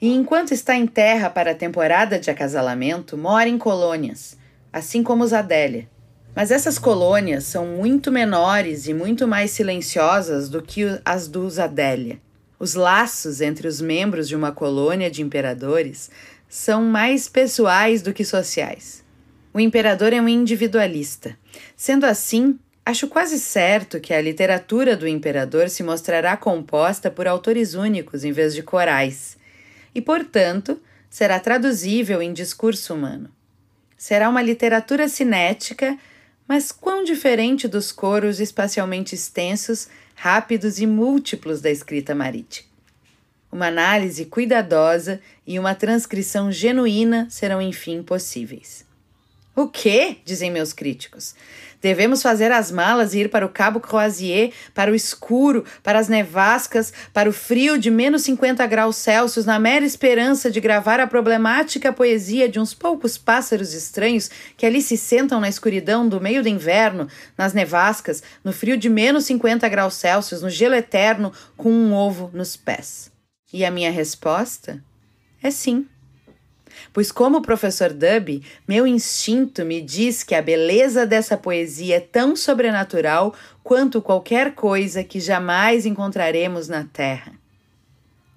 e 0.01 0.09
enquanto 0.13 0.53
está 0.53 0.77
em 0.77 0.87
terra 0.87 1.29
para 1.29 1.51
a 1.51 1.55
temporada 1.55 2.21
de 2.21 2.31
acasalamento, 2.31 3.17
mora 3.17 3.49
em 3.49 3.59
colônias, 3.59 4.37
assim 4.73 5.03
como 5.03 5.25
os 5.25 5.33
Adélia. 5.33 5.89
Mas 6.37 6.53
essas 6.53 6.79
colônias 6.79 7.45
são 7.45 7.67
muito 7.67 8.13
menores 8.13 8.87
e 8.87 8.95
muito 8.95 9.27
mais 9.27 9.51
silenciosas 9.51 10.49
do 10.49 10.63
que 10.63 11.01
as 11.05 11.27
dos 11.27 11.59
Adélia. 11.59 12.21
Os 12.61 12.75
laços 12.75 13.41
entre 13.41 13.67
os 13.67 13.81
membros 13.81 14.29
de 14.29 14.37
uma 14.37 14.53
colônia 14.53 15.11
de 15.11 15.21
imperadores 15.21 16.11
são 16.49 16.85
mais 16.85 17.29
pessoais 17.29 18.01
do 18.01 18.13
que 18.13 18.25
sociais. 18.25 19.03
O 19.53 19.61
imperador 19.61 20.13
é 20.13 20.21
um 20.21 20.29
individualista. 20.29 21.37
Sendo 21.77 22.05
assim, 22.05 22.59
acho 22.85 23.09
quase 23.09 23.39
certo 23.39 23.99
que 23.99 24.13
a 24.13 24.21
literatura 24.21 24.97
do 24.97 25.09
imperador 25.09 25.69
se 25.69 25.83
mostrará 25.83 26.37
composta 26.37 27.11
por 27.11 27.27
autores 27.27 27.75
únicos 27.75 28.25
em 28.25 28.33
vez 28.33 28.55
de 28.55 28.63
corais, 28.63 29.37
e, 29.95 30.01
portanto, 30.01 30.81
será 31.09 31.41
traduzível 31.41 32.21
em 32.21 32.33
discurso 32.33 32.95
humano. 32.95 33.31
Será 33.97 34.29
uma 34.29 34.43
literatura 34.43 35.09
cinética, 35.09 35.99
mas 36.47 36.71
quão 36.71 37.03
diferente 37.03 37.67
dos 37.67 37.91
coros 37.91 38.41
espacialmente 38.41 39.15
extensos, 39.15 39.89
rápidos 40.15 40.79
e 40.79 40.87
múltiplos 40.87 41.61
da 41.61 41.71
escrita 41.71 42.15
marítima. 42.15 42.69
Uma 43.51 43.69
análise 43.69 44.27
cuidadosa 44.27 45.21
e 45.47 45.59
uma 45.59 45.75
transcrição 45.75 46.53
genuína 46.53 47.27
serão, 47.31 47.63
enfim, 47.63 48.03
possíveis. 48.03 48.88
O 49.59 49.67
quê? 49.67 50.19
dizem 50.25 50.53
meus 50.53 50.73
críticos. 50.73 51.35
Devemos 51.83 52.23
fazer 52.23 52.53
as 52.53 52.71
malas 52.71 53.13
e 53.13 53.23
ir 53.23 53.29
para 53.29 53.45
o 53.45 53.49
Cabo 53.49 53.81
Croisier, 53.81 54.53
para 54.73 54.89
o 54.89 54.95
escuro, 54.95 55.65
para 55.83 55.99
as 55.99 56.07
nevascas, 56.07 56.93
para 57.13 57.29
o 57.29 57.33
frio 57.33 57.77
de 57.77 57.91
menos 57.91 58.23
50 58.23 58.65
graus 58.69 58.95
Celsius, 58.95 59.45
na 59.45 59.59
mera 59.59 59.85
esperança 59.85 60.49
de 60.49 60.61
gravar 60.61 61.01
a 61.01 61.09
problemática 61.09 61.93
poesia 61.93 62.49
de 62.49 62.61
uns 62.61 62.73
poucos 62.73 63.19
pássaros 63.19 63.75
estranhos 63.75 64.31
que 64.57 64.65
ali 64.65 64.81
se 64.81 64.97
sentam 64.97 65.41
na 65.41 65.49
escuridão 65.49 66.09
do 66.09 66.21
meio 66.21 66.41
do 66.41 66.49
inverno, 66.49 67.09
nas 67.37 67.53
nevascas, 67.53 68.23
no 68.45 68.53
frio 68.53 68.77
de 68.77 68.89
menos 68.89 69.25
50 69.25 69.69
graus 69.69 69.95
Celsius, 69.95 70.41
no 70.41 70.51
gelo 70.51 70.77
eterno, 70.77 71.33
com 71.57 71.73
um 71.73 71.93
ovo 71.93 72.31
nos 72.33 72.55
pés. 72.55 73.11
E 73.53 73.65
a 73.65 73.73
minha 73.73 73.91
resposta 73.91 74.81
é 75.43 75.51
sim. 75.51 75.85
Pois, 76.93 77.13
como 77.13 77.39
o 77.39 77.43
professor 77.43 77.93
Dubby, 77.93 78.43
meu 78.67 78.87
instinto 78.87 79.65
me 79.65 79.81
diz 79.81 80.23
que 80.23 80.35
a 80.35 80.43
beleza 80.43 81.07
dessa 81.07 81.37
poesia 81.37 81.97
é 81.97 82.01
tão 82.01 82.35
sobrenatural 82.35 83.35
quanto 83.63 84.03
qualquer 84.03 84.55
coisa 84.55 85.05
que 85.05 85.21
jamais 85.21 85.87
encontraremos 85.87 86.69
na 86.69 86.85
Terra. 86.85 87.33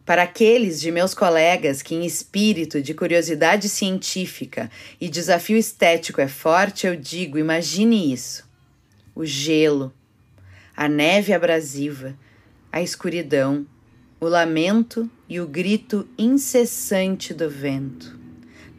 Para 0.05 0.23
aqueles 0.23 0.81
de 0.81 0.91
meus 0.91 1.13
colegas 1.13 1.81
que, 1.81 1.95
em 1.95 2.05
espírito 2.05 2.81
de 2.81 2.93
curiosidade 2.93 3.69
científica 3.69 4.69
e 4.99 5.07
desafio 5.07 5.57
estético 5.57 6.19
é 6.19 6.27
forte, 6.27 6.85
eu 6.85 6.95
digo: 6.95 7.37
imagine 7.37 8.11
isso. 8.11 8.49
O 9.15 9.25
gelo, 9.25 9.93
a 10.75 10.89
neve 10.89 11.33
abrasiva, 11.33 12.17
a 12.71 12.81
escuridão, 12.81 13.65
o 14.19 14.27
lamento 14.27 15.09
e 15.29 15.39
o 15.39 15.47
grito 15.47 16.07
incessante 16.17 17.33
do 17.33 17.49
vento. 17.49 18.20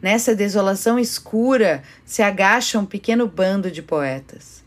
Nessa 0.03 0.35
desolação 0.35 0.99
escura 0.99 1.81
se 2.03 2.21
agacha 2.21 2.77
um 2.77 2.85
pequeno 2.85 3.25
bando 3.25 3.71
de 3.71 3.81
poetas. 3.81 4.61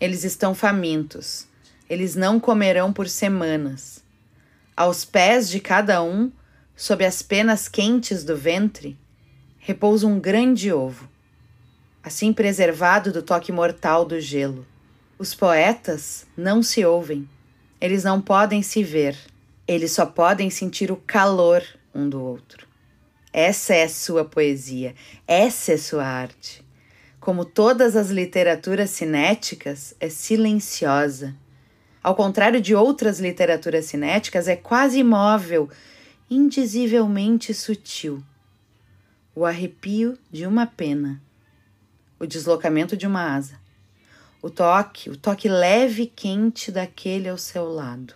Eles 0.00 0.24
estão 0.24 0.54
famintos. 0.54 1.46
Eles 1.86 2.14
não 2.14 2.40
comerão 2.40 2.90
por 2.90 3.06
semanas. 3.06 4.02
Aos 4.74 5.04
pés 5.04 5.50
de 5.50 5.60
cada 5.60 6.02
um, 6.02 6.32
sob 6.74 7.04
as 7.04 7.20
penas 7.20 7.68
quentes 7.68 8.24
do 8.24 8.38
ventre, 8.38 8.96
repousa 9.58 10.06
um 10.06 10.18
grande 10.18 10.72
ovo, 10.72 11.10
assim 12.02 12.32
preservado 12.32 13.12
do 13.12 13.22
toque 13.22 13.52
mortal 13.52 14.06
do 14.06 14.18
gelo. 14.18 14.66
Os 15.18 15.34
poetas 15.34 16.26
não 16.34 16.62
se 16.62 16.82
ouvem, 16.86 17.28
eles 17.78 18.02
não 18.02 18.18
podem 18.18 18.62
se 18.62 18.82
ver, 18.82 19.14
eles 19.68 19.92
só 19.92 20.06
podem 20.06 20.48
sentir 20.48 20.90
o 20.90 20.96
calor 20.96 21.62
um 21.94 22.08
do 22.08 22.22
outro. 22.22 22.63
Essa 23.36 23.74
é 23.74 23.88
sua 23.88 24.24
poesia, 24.24 24.94
essa 25.26 25.72
é 25.72 25.76
sua 25.76 26.06
arte. 26.06 26.64
Como 27.18 27.44
todas 27.44 27.96
as 27.96 28.08
literaturas 28.08 28.90
cinéticas, 28.90 29.92
é 29.98 30.08
silenciosa. 30.08 31.34
Ao 32.00 32.14
contrário 32.14 32.60
de 32.60 32.76
outras 32.76 33.18
literaturas 33.18 33.86
cinéticas, 33.86 34.46
é 34.46 34.54
quase 34.54 35.00
imóvel, 35.00 35.68
indizivelmente 36.30 37.52
sutil. 37.52 38.22
O 39.34 39.44
arrepio 39.44 40.16
de 40.30 40.46
uma 40.46 40.64
pena, 40.64 41.20
o 42.20 42.26
deslocamento 42.26 42.96
de 42.96 43.04
uma 43.04 43.34
asa, 43.34 43.58
o 44.40 44.48
toque, 44.48 45.10
o 45.10 45.16
toque 45.16 45.48
leve 45.48 46.04
e 46.04 46.06
quente 46.06 46.70
daquele 46.70 47.28
ao 47.28 47.36
seu 47.36 47.64
lado. 47.64 48.14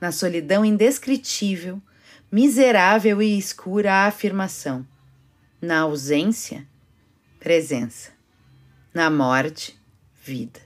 Na 0.00 0.12
solidão 0.12 0.64
indescritível, 0.64 1.82
miserável 2.30 3.20
e 3.20 3.36
escura 3.36 3.92
a 3.92 4.06
afirmação. 4.06 4.86
Na 5.60 5.80
ausência, 5.80 6.66
presença. 7.38 8.12
Na 8.94 9.10
morte, 9.10 9.78
vida. 10.22 10.60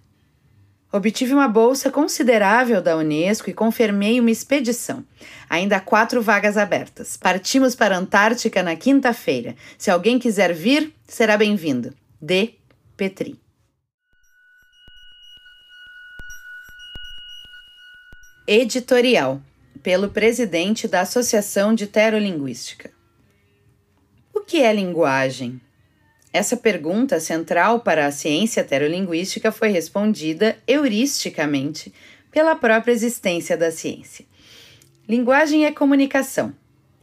Obtive 0.93 1.33
uma 1.33 1.49
bolsa 1.49 1.91
considerável 1.91 2.81
da 2.81 2.97
Unesco 2.97 3.51
e 3.51 3.53
confirmei 3.53 4.21
uma 4.21 4.31
expedição. 4.31 5.05
Ainda 5.51 5.77
há 5.77 5.81
quatro 5.81 6.23
vagas 6.23 6.57
abertas. 6.57 7.17
Partimos 7.17 7.75
para 7.75 7.97
a 7.97 7.99
Antártica 7.99 8.63
na 8.63 8.77
quinta-feira. 8.77 9.57
Se 9.77 9.91
alguém 9.91 10.21
quiser 10.21 10.55
vir, 10.55 10.95
será 11.05 11.37
bem-vindo. 11.37 11.93
D. 12.21 12.55
Petri. 12.97 13.41
Editorial 18.47 19.43
pelo 19.85 20.09
presidente 20.09 20.89
da 20.89 21.03
Associação 21.03 21.75
de 21.75 21.87
Terolinguística. 21.87 22.91
O 24.33 24.41
que 24.41 24.63
é 24.63 24.73
linguagem? 24.73 25.61
Essa 26.33 26.57
pergunta 26.57 27.21
central 27.21 27.81
para 27.81 28.07
a 28.07 28.11
ciência 28.11 28.65
terolinguística 28.65 29.53
foi 29.53 29.69
respondida 29.69 30.57
heuristicamente 30.67 31.93
pela 32.33 32.57
própria 32.57 32.93
existência 32.93 33.59
da 33.59 33.71
ciência. 33.71 34.25
Linguagem 35.07 35.67
é 35.67 35.71
comunicação. 35.71 36.55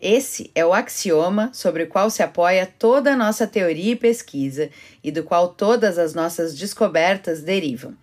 Esse 0.01 0.49
é 0.55 0.65
o 0.65 0.73
axioma 0.73 1.51
sobre 1.53 1.83
o 1.83 1.87
qual 1.87 2.09
se 2.09 2.23
apoia 2.23 2.65
toda 2.65 3.13
a 3.13 3.15
nossa 3.15 3.45
teoria 3.45 3.91
e 3.91 3.95
pesquisa 3.95 4.71
e 5.03 5.11
do 5.11 5.23
qual 5.23 5.49
todas 5.49 5.99
as 5.99 6.15
nossas 6.15 6.57
descobertas 6.57 7.43
derivam. 7.43 7.95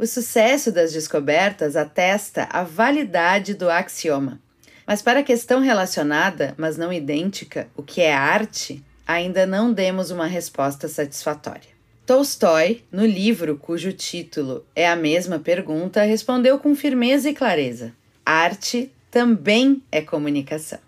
O 0.00 0.06
sucesso 0.06 0.72
das 0.72 0.94
descobertas 0.94 1.76
atesta 1.76 2.48
a 2.50 2.62
validade 2.62 3.52
do 3.52 3.68
axioma. 3.68 4.40
Mas 4.86 5.02
para 5.02 5.20
a 5.20 5.22
questão 5.22 5.60
relacionada, 5.60 6.54
mas 6.56 6.78
não 6.78 6.90
idêntica, 6.90 7.68
o 7.76 7.82
que 7.82 8.00
é 8.00 8.10
arte, 8.10 8.82
ainda 9.06 9.44
não 9.44 9.70
demos 9.70 10.10
uma 10.10 10.26
resposta 10.26 10.88
satisfatória. 10.88 11.68
Tolstói, 12.06 12.82
no 12.90 13.04
livro 13.04 13.58
cujo 13.58 13.92
título 13.92 14.64
é 14.74 14.88
a 14.88 14.96
mesma 14.96 15.38
pergunta, 15.38 16.02
respondeu 16.02 16.58
com 16.58 16.74
firmeza 16.74 17.28
e 17.28 17.34
clareza: 17.34 17.92
arte 18.24 18.90
também 19.10 19.82
é 19.92 20.00
comunicação. 20.00 20.78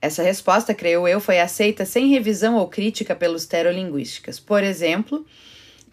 Essa 0.00 0.22
resposta, 0.22 0.72
creio 0.72 1.06
eu, 1.06 1.20
foi 1.20 1.38
aceita 1.38 1.84
sem 1.84 2.08
revisão 2.08 2.56
ou 2.56 2.66
crítica 2.66 3.14
pelos 3.14 3.44
terolinguísticas. 3.44 4.40
Por 4.40 4.64
exemplo, 4.64 5.26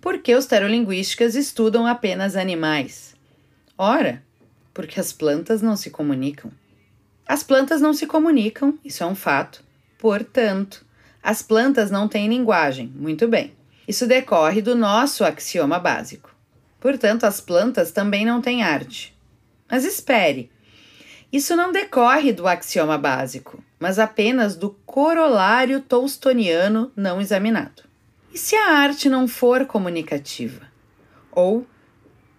porque 0.05 0.35
os 0.35 0.45
terolinguísticas 0.45 1.33
estudam 1.33 1.87
apenas 1.87 2.35
animais? 2.35 3.15
Ora, 3.75 4.21
porque 4.71 4.99
as 4.99 5.11
plantas 5.11 5.63
não 5.63 5.75
se 5.75 5.89
comunicam. 5.89 6.51
As 7.27 7.41
plantas 7.41 7.81
não 7.81 7.91
se 7.91 8.05
comunicam, 8.05 8.77
isso 8.85 9.01
é 9.01 9.07
um 9.07 9.15
fato. 9.15 9.63
Portanto, 9.97 10.85
as 11.23 11.41
plantas 11.41 11.89
não 11.89 12.07
têm 12.07 12.29
linguagem. 12.29 12.93
Muito 12.95 13.27
bem. 13.27 13.55
Isso 13.87 14.05
decorre 14.05 14.61
do 14.61 14.75
nosso 14.75 15.25
axioma 15.25 15.79
básico. 15.79 16.29
Portanto, 16.79 17.23
as 17.23 17.41
plantas 17.41 17.91
também 17.91 18.23
não 18.23 18.43
têm 18.43 18.61
arte. 18.61 19.11
Mas 19.67 19.85
espere. 19.85 20.51
Isso 21.33 21.55
não 21.55 21.71
decorre 21.71 22.31
do 22.31 22.47
axioma 22.47 22.99
básico, 22.99 23.63
mas 23.79 23.97
apenas 23.97 24.55
do 24.55 24.69
corolário 24.85 25.81
tolstoniano 25.81 26.91
não 26.95 27.19
examinado. 27.19 27.94
E 28.35 28.37
se 28.37 28.53
a 28.53 28.73
arte 28.79 29.07
não 29.07 29.29
for 29.29 29.65
comunicativa? 29.65 30.67
Ou 31.31 31.65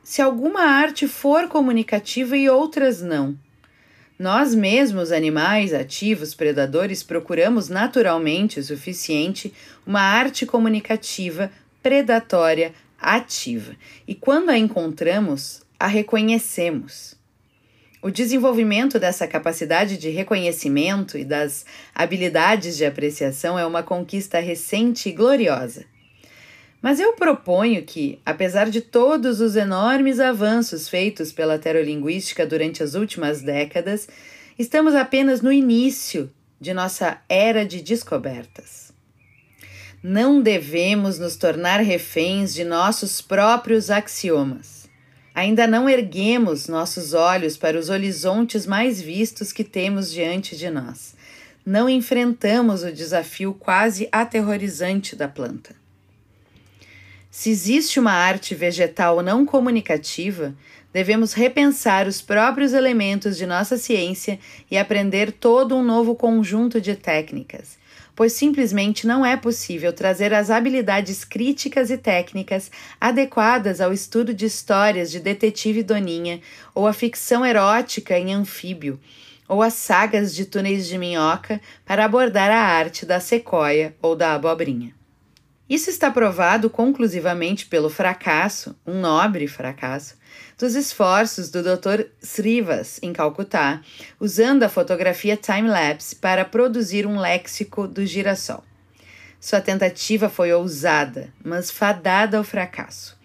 se 0.02 0.20
alguma 0.20 0.60
arte 0.60 1.08
for 1.08 1.48
comunicativa 1.48 2.36
e 2.36 2.50
outras 2.50 3.00
não? 3.00 3.34
Nós 4.18 4.54
mesmos, 4.54 5.10
animais 5.10 5.72
ativos, 5.72 6.34
predadores, 6.34 7.02
procuramos 7.02 7.70
naturalmente 7.70 8.60
o 8.60 8.62
suficiente 8.62 9.54
uma 9.86 10.02
arte 10.02 10.44
comunicativa, 10.44 11.50
predatória, 11.82 12.74
ativa. 13.00 13.74
E 14.06 14.14
quando 14.14 14.50
a 14.50 14.58
encontramos, 14.58 15.62
a 15.80 15.86
reconhecemos. 15.86 17.16
O 18.06 18.10
desenvolvimento 18.12 19.00
dessa 19.00 19.26
capacidade 19.26 19.98
de 19.98 20.10
reconhecimento 20.10 21.18
e 21.18 21.24
das 21.24 21.66
habilidades 21.92 22.76
de 22.76 22.84
apreciação 22.84 23.58
é 23.58 23.66
uma 23.66 23.82
conquista 23.82 24.38
recente 24.38 25.08
e 25.08 25.12
gloriosa. 25.12 25.84
Mas 26.80 27.00
eu 27.00 27.14
proponho 27.14 27.82
que, 27.82 28.20
apesar 28.24 28.70
de 28.70 28.80
todos 28.80 29.40
os 29.40 29.56
enormes 29.56 30.20
avanços 30.20 30.88
feitos 30.88 31.32
pela 31.32 31.58
terolinguística 31.58 32.46
durante 32.46 32.80
as 32.80 32.94
últimas 32.94 33.42
décadas, 33.42 34.06
estamos 34.56 34.94
apenas 34.94 35.42
no 35.42 35.50
início 35.50 36.30
de 36.60 36.72
nossa 36.72 37.20
era 37.28 37.66
de 37.66 37.82
descobertas. 37.82 38.92
Não 40.00 40.40
devemos 40.40 41.18
nos 41.18 41.34
tornar 41.34 41.80
reféns 41.80 42.54
de 42.54 42.62
nossos 42.62 43.20
próprios 43.20 43.90
axiomas. 43.90 44.75
Ainda 45.36 45.66
não 45.66 45.86
erguemos 45.86 46.66
nossos 46.66 47.12
olhos 47.12 47.58
para 47.58 47.78
os 47.78 47.90
horizontes 47.90 48.64
mais 48.64 49.02
vistos 49.02 49.52
que 49.52 49.62
temos 49.62 50.10
diante 50.10 50.56
de 50.56 50.70
nós. 50.70 51.14
Não 51.64 51.90
enfrentamos 51.90 52.82
o 52.82 52.90
desafio 52.90 53.52
quase 53.52 54.08
aterrorizante 54.10 55.14
da 55.14 55.28
planta. 55.28 55.76
Se 57.30 57.50
existe 57.50 58.00
uma 58.00 58.12
arte 58.12 58.54
vegetal 58.54 59.22
não 59.22 59.44
comunicativa, 59.44 60.54
devemos 60.90 61.34
repensar 61.34 62.08
os 62.08 62.22
próprios 62.22 62.72
elementos 62.72 63.36
de 63.36 63.44
nossa 63.44 63.76
ciência 63.76 64.38
e 64.70 64.78
aprender 64.78 65.30
todo 65.32 65.76
um 65.76 65.82
novo 65.82 66.14
conjunto 66.14 66.80
de 66.80 66.96
técnicas, 66.96 67.76
pois 68.16 68.32
simplesmente 68.32 69.06
não 69.06 69.24
é 69.24 69.36
possível 69.36 69.92
trazer 69.92 70.32
as 70.32 70.50
habilidades 70.50 71.22
críticas 71.22 71.90
e 71.90 71.98
técnicas 71.98 72.70
adequadas 72.98 73.80
ao 73.80 73.92
estudo 73.92 74.32
de 74.32 74.46
histórias 74.46 75.10
de 75.10 75.20
detetive 75.20 75.82
Doninha 75.82 76.40
ou 76.74 76.86
a 76.88 76.94
ficção 76.94 77.44
erótica 77.44 78.18
em 78.18 78.32
anfíbio 78.32 78.98
ou 79.46 79.62
as 79.62 79.74
sagas 79.74 80.34
de 80.34 80.46
túneis 80.46 80.88
de 80.88 80.98
minhoca 80.98 81.60
para 81.84 82.04
abordar 82.04 82.50
a 82.50 82.60
arte 82.60 83.06
da 83.06 83.20
sequoia 83.20 83.94
ou 84.02 84.16
da 84.16 84.34
abobrinha. 84.34 84.92
Isso 85.68 85.90
está 85.90 86.12
provado 86.12 86.70
conclusivamente 86.70 87.66
pelo 87.66 87.90
fracasso, 87.90 88.76
um 88.86 89.00
nobre 89.00 89.48
fracasso, 89.48 90.14
dos 90.56 90.76
esforços 90.76 91.50
do 91.50 91.60
Dr. 91.60 92.04
Srivas 92.22 93.00
em 93.02 93.12
Calcutá, 93.12 93.80
usando 94.20 94.62
a 94.62 94.68
fotografia 94.68 95.36
time-lapse 95.36 96.14
para 96.16 96.44
produzir 96.44 97.04
um 97.04 97.18
léxico 97.18 97.88
do 97.88 98.06
girassol. 98.06 98.62
Sua 99.40 99.60
tentativa 99.60 100.28
foi 100.28 100.52
ousada, 100.52 101.32
mas 101.44 101.68
fadada 101.68 102.38
ao 102.38 102.44
fracasso, 102.44 103.18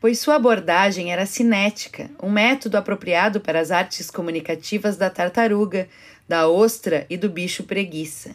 pois 0.00 0.20
sua 0.20 0.36
abordagem 0.36 1.12
era 1.12 1.26
cinética, 1.26 2.08
um 2.22 2.30
método 2.30 2.78
apropriado 2.78 3.40
para 3.40 3.58
as 3.58 3.72
artes 3.72 4.12
comunicativas 4.12 4.96
da 4.96 5.10
tartaruga, 5.10 5.88
da 6.28 6.48
ostra 6.48 7.04
e 7.10 7.16
do 7.16 7.28
bicho 7.28 7.64
preguiça. 7.64 8.30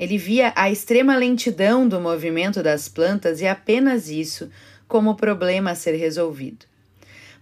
Ele 0.00 0.16
via 0.16 0.50
a 0.56 0.70
extrema 0.70 1.14
lentidão 1.14 1.86
do 1.86 2.00
movimento 2.00 2.62
das 2.62 2.88
plantas 2.88 3.42
e 3.42 3.46
apenas 3.46 4.08
isso 4.08 4.50
como 4.88 5.14
problema 5.14 5.72
a 5.72 5.74
ser 5.74 5.94
resolvido. 5.94 6.64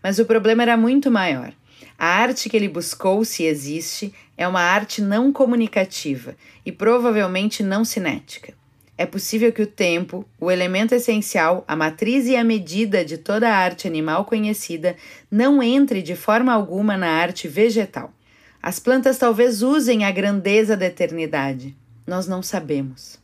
Mas 0.02 0.18
o 0.18 0.24
problema 0.24 0.64
era 0.64 0.76
muito 0.76 1.08
maior. 1.08 1.52
A 1.96 2.06
arte 2.06 2.48
que 2.48 2.56
ele 2.56 2.68
buscou, 2.68 3.24
se 3.24 3.44
existe, 3.44 4.12
é 4.36 4.46
uma 4.46 4.60
arte 4.60 5.00
não 5.00 5.32
comunicativa 5.32 6.34
e 6.66 6.72
provavelmente 6.72 7.62
não 7.62 7.84
cinética. 7.84 8.52
É 8.96 9.06
possível 9.06 9.52
que 9.52 9.62
o 9.62 9.66
tempo, 9.66 10.28
o 10.40 10.50
elemento 10.50 10.96
essencial, 10.96 11.64
a 11.68 11.76
matriz 11.76 12.26
e 12.26 12.34
a 12.34 12.42
medida 12.42 13.04
de 13.04 13.18
toda 13.18 13.48
a 13.48 13.56
arte 13.56 13.86
animal 13.86 14.24
conhecida, 14.24 14.96
não 15.30 15.62
entre 15.62 16.02
de 16.02 16.16
forma 16.16 16.52
alguma 16.52 16.96
na 16.96 17.08
arte 17.08 17.46
vegetal. 17.46 18.12
As 18.60 18.80
plantas 18.80 19.16
talvez 19.16 19.62
usem 19.62 20.04
a 20.04 20.10
grandeza 20.10 20.76
da 20.76 20.86
eternidade, 20.86 21.76
nós 22.08 22.26
não 22.26 22.42
sabemos. 22.42 23.18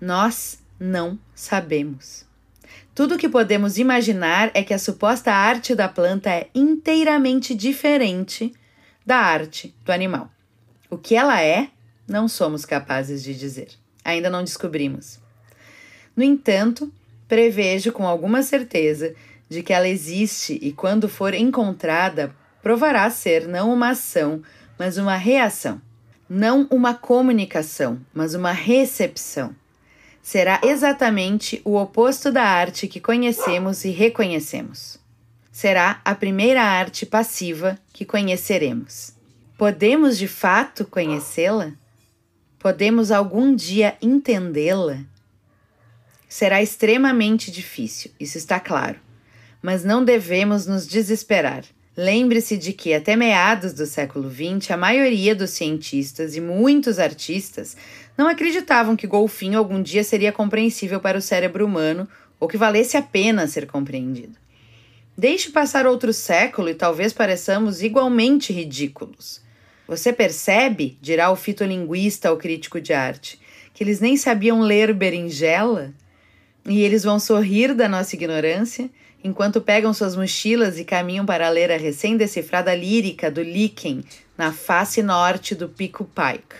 Nós 0.00 0.58
não 0.80 1.16
sabemos. 1.32 2.26
Tudo 2.92 3.14
o 3.14 3.18
que 3.18 3.28
podemos 3.28 3.78
imaginar 3.78 4.50
é 4.52 4.64
que 4.64 4.74
a 4.74 4.80
suposta 4.80 5.32
arte 5.32 5.76
da 5.76 5.88
planta 5.88 6.28
é 6.28 6.48
inteiramente 6.52 7.54
diferente 7.54 8.52
da 9.06 9.16
arte 9.16 9.72
do 9.84 9.92
animal. 9.92 10.28
O 10.90 10.98
que 10.98 11.14
ela 11.14 11.40
é, 11.40 11.68
não 12.06 12.26
somos 12.26 12.64
capazes 12.64 13.22
de 13.22 13.32
dizer. 13.32 13.68
Ainda 14.04 14.28
não 14.28 14.42
descobrimos. 14.42 15.20
No 16.16 16.24
entanto, 16.24 16.92
prevejo 17.28 17.92
com 17.92 18.08
alguma 18.08 18.42
certeza 18.42 19.14
de 19.48 19.62
que 19.62 19.72
ela 19.72 19.88
existe 19.88 20.58
e, 20.60 20.72
quando 20.72 21.08
for 21.08 21.32
encontrada, 21.32 22.34
provará 22.60 23.08
ser 23.08 23.46
não 23.46 23.72
uma 23.72 23.90
ação, 23.90 24.42
mas 24.76 24.98
uma 24.98 25.14
reação 25.14 25.80
não 26.32 26.68
uma 26.70 26.94
comunicação, 26.94 28.00
mas 28.14 28.34
uma 28.34 28.52
recepção. 28.52 29.52
Será 30.22 30.60
exatamente 30.62 31.60
o 31.64 31.76
oposto 31.76 32.30
da 32.30 32.44
arte 32.44 32.86
que 32.86 33.00
conhecemos 33.00 33.84
e 33.84 33.90
reconhecemos. 33.90 34.96
Será 35.50 36.00
a 36.04 36.14
primeira 36.14 36.62
arte 36.62 37.04
passiva 37.04 37.76
que 37.92 38.04
conheceremos. 38.04 39.12
Podemos 39.58 40.16
de 40.16 40.28
fato 40.28 40.84
conhecê-la? 40.86 41.72
Podemos 42.60 43.10
algum 43.10 43.52
dia 43.52 43.96
entendê-la? 44.00 44.98
Será 46.28 46.62
extremamente 46.62 47.50
difícil, 47.50 48.12
isso 48.20 48.38
está 48.38 48.60
claro. 48.60 49.00
mas 49.62 49.84
não 49.84 50.04
devemos 50.04 50.66
nos 50.66 50.86
desesperar. 50.86 51.64
Lembre-se 52.02 52.56
de 52.56 52.72
que, 52.72 52.94
até 52.94 53.14
meados 53.14 53.74
do 53.74 53.84
século 53.84 54.30
XX, 54.30 54.70
a 54.70 54.76
maioria 54.78 55.34
dos 55.34 55.50
cientistas 55.50 56.34
e 56.34 56.40
muitos 56.40 56.98
artistas 56.98 57.76
não 58.16 58.26
acreditavam 58.26 58.96
que 58.96 59.06
golfinho 59.06 59.58
algum 59.58 59.82
dia 59.82 60.02
seria 60.02 60.32
compreensível 60.32 60.98
para 60.98 61.18
o 61.18 61.20
cérebro 61.20 61.66
humano 61.66 62.08
ou 62.40 62.48
que 62.48 62.56
valesse 62.56 62.96
a 62.96 63.02
pena 63.02 63.46
ser 63.46 63.66
compreendido. 63.66 64.32
Deixe 65.14 65.50
passar 65.50 65.86
outro 65.86 66.10
século 66.10 66.70
e 66.70 66.74
talvez 66.74 67.12
pareçamos 67.12 67.82
igualmente 67.82 68.50
ridículos. 68.50 69.42
Você 69.86 70.10
percebe, 70.10 70.96
dirá 71.02 71.30
o 71.30 71.36
fitolinguista 71.36 72.30
ou 72.30 72.38
crítico 72.38 72.80
de 72.80 72.94
arte, 72.94 73.38
que 73.74 73.84
eles 73.84 74.00
nem 74.00 74.16
sabiam 74.16 74.62
ler 74.62 74.94
berinjela? 74.94 75.92
E 76.64 76.80
eles 76.80 77.04
vão 77.04 77.18
sorrir 77.18 77.74
da 77.74 77.86
nossa 77.90 78.16
ignorância 78.16 78.88
enquanto 79.22 79.60
pegam 79.60 79.92
suas 79.92 80.16
mochilas 80.16 80.78
e 80.78 80.84
caminham 80.84 81.26
para 81.26 81.48
ler 81.48 81.70
a 81.70 81.76
recém-decifrada 81.76 82.74
lírica 82.74 83.30
do 83.30 83.42
Líquen 83.42 84.02
na 84.36 84.52
face 84.52 85.02
norte 85.02 85.54
do 85.54 85.68
Pico 85.68 86.04
Pike. 86.04 86.56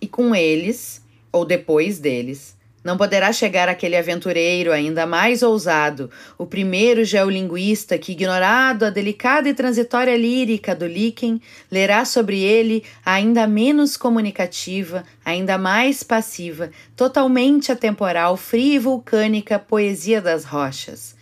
E 0.00 0.06
com 0.06 0.34
eles, 0.34 1.02
ou 1.30 1.44
depois 1.44 1.98
deles, 1.98 2.56
não 2.82 2.96
poderá 2.96 3.30
chegar 3.30 3.68
aquele 3.68 3.94
aventureiro 3.94 4.72
ainda 4.72 5.04
mais 5.04 5.42
ousado, 5.42 6.10
o 6.38 6.46
primeiro 6.46 7.04
geolinguista 7.04 7.98
que, 7.98 8.12
ignorado 8.12 8.86
a 8.86 8.90
delicada 8.90 9.50
e 9.50 9.54
transitória 9.54 10.16
lírica 10.16 10.74
do 10.74 10.86
Líquen, 10.86 11.42
lerá 11.70 12.06
sobre 12.06 12.40
ele 12.40 12.82
a 13.04 13.12
ainda 13.12 13.46
menos 13.46 13.98
comunicativa, 13.98 15.04
ainda 15.22 15.58
mais 15.58 16.02
passiva, 16.02 16.70
totalmente 16.96 17.70
atemporal, 17.70 18.34
fria 18.38 18.76
e 18.76 18.78
vulcânica 18.78 19.58
poesia 19.58 20.22
das 20.22 20.44
rochas. 20.44 21.19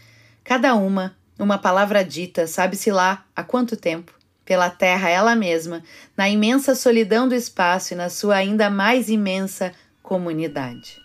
Cada 0.49 0.75
uma, 0.75 1.15
uma 1.39 1.59
palavra 1.59 2.03
dita, 2.03 2.47
sabe-se 2.47 2.91
lá 2.91 3.23
há 3.37 3.45
quanto 3.45 3.77
tempo, 3.77 4.15
pela 4.47 4.71
terra 4.71 5.11
ela 5.11 5.37
mesma, 5.37 5.83
na 6.17 6.27
imensa 6.27 6.75
solidão 6.75 7.29
do 7.29 7.35
espaço 7.35 7.93
e 7.93 7.97
na 7.99 8.09
sua 8.09 8.37
ainda 8.37 8.71
mais 8.71 9.11
imensa 9.11 9.75
comunidade. 10.03 11.03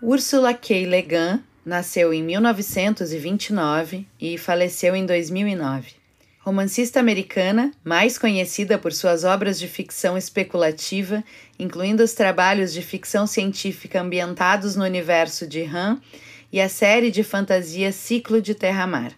Ursula 0.00 0.54
K. 0.54 0.86
Le 0.86 1.06
nasceu 1.66 2.14
em 2.14 2.22
1929 2.22 4.08
e 4.18 4.38
faleceu 4.38 4.96
em 4.96 5.04
2009. 5.04 6.01
Romancista 6.44 6.98
americana, 6.98 7.70
mais 7.84 8.18
conhecida 8.18 8.76
por 8.76 8.92
suas 8.92 9.22
obras 9.22 9.60
de 9.60 9.68
ficção 9.68 10.18
especulativa, 10.18 11.22
incluindo 11.56 12.02
os 12.02 12.14
trabalhos 12.14 12.72
de 12.72 12.82
ficção 12.82 13.28
científica 13.28 14.00
ambientados 14.00 14.74
no 14.74 14.82
universo 14.82 15.46
de 15.46 15.62
Han 15.62 16.00
e 16.52 16.60
a 16.60 16.68
série 16.68 17.12
de 17.12 17.22
fantasia 17.22 17.92
Ciclo 17.92 18.42
de 18.42 18.56
Terra-Mar. 18.56 19.12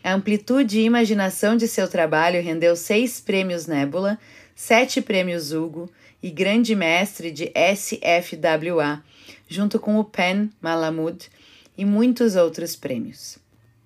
A 0.00 0.14
amplitude 0.14 0.78
e 0.78 0.84
imaginação 0.84 1.56
de 1.56 1.66
seu 1.66 1.88
trabalho 1.88 2.40
rendeu 2.40 2.76
seis 2.76 3.20
prêmios 3.20 3.66
Nebula, 3.66 4.16
sete 4.54 5.02
prêmios 5.02 5.50
Hugo 5.50 5.90
e 6.22 6.30
Grande 6.30 6.76
Mestre 6.76 7.32
de 7.32 7.50
SFWA, 7.52 9.02
junto 9.48 9.80
com 9.80 9.98
o 9.98 10.04
Pen 10.04 10.48
Malamud 10.62 11.28
e 11.76 11.84
muitos 11.84 12.36
outros 12.36 12.76
prêmios. 12.76 13.40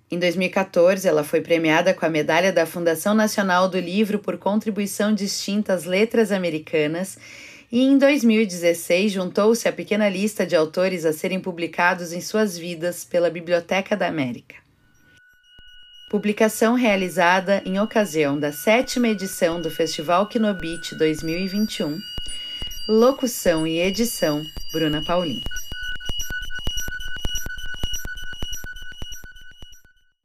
Em 0.09 0.19
2014, 0.19 1.07
ela 1.07 1.23
foi 1.23 1.41
premiada 1.41 1.93
com 1.93 2.05
a 2.05 2.09
medalha 2.09 2.53
da 2.53 2.65
Fundação 2.65 3.13
Nacional 3.13 3.67
do 3.67 3.79
Livro 3.79 4.19
por 4.19 4.37
contribuição 4.37 5.13
distinta 5.13 5.73
às 5.73 5.85
letras 5.85 6.31
americanas 6.31 7.17
e 7.71 7.81
em 7.81 7.97
2016 7.97 9.11
juntou-se 9.11 9.67
à 9.67 9.71
pequena 9.71 10.07
lista 10.07 10.45
de 10.45 10.55
autores 10.55 11.05
a 11.05 11.11
serem 11.11 11.39
publicados 11.39 12.13
em 12.13 12.21
suas 12.21 12.57
vidas 12.57 13.03
pela 13.03 13.29
Biblioteca 13.29 13.97
da 13.97 14.07
América. 14.07 14.55
Publicação 16.09 16.75
realizada 16.75 17.63
em 17.65 17.79
ocasião 17.79 18.39
da 18.39 18.51
sétima 18.51 19.07
edição 19.07 19.59
do 19.59 19.71
Festival 19.71 20.27
Kinobit 20.27 20.95
2021 20.95 21.97
Locução 22.87 23.65
e 23.65 23.79
edição: 23.79 24.43
Bruna 24.71 25.03
Paulin. 25.03 25.41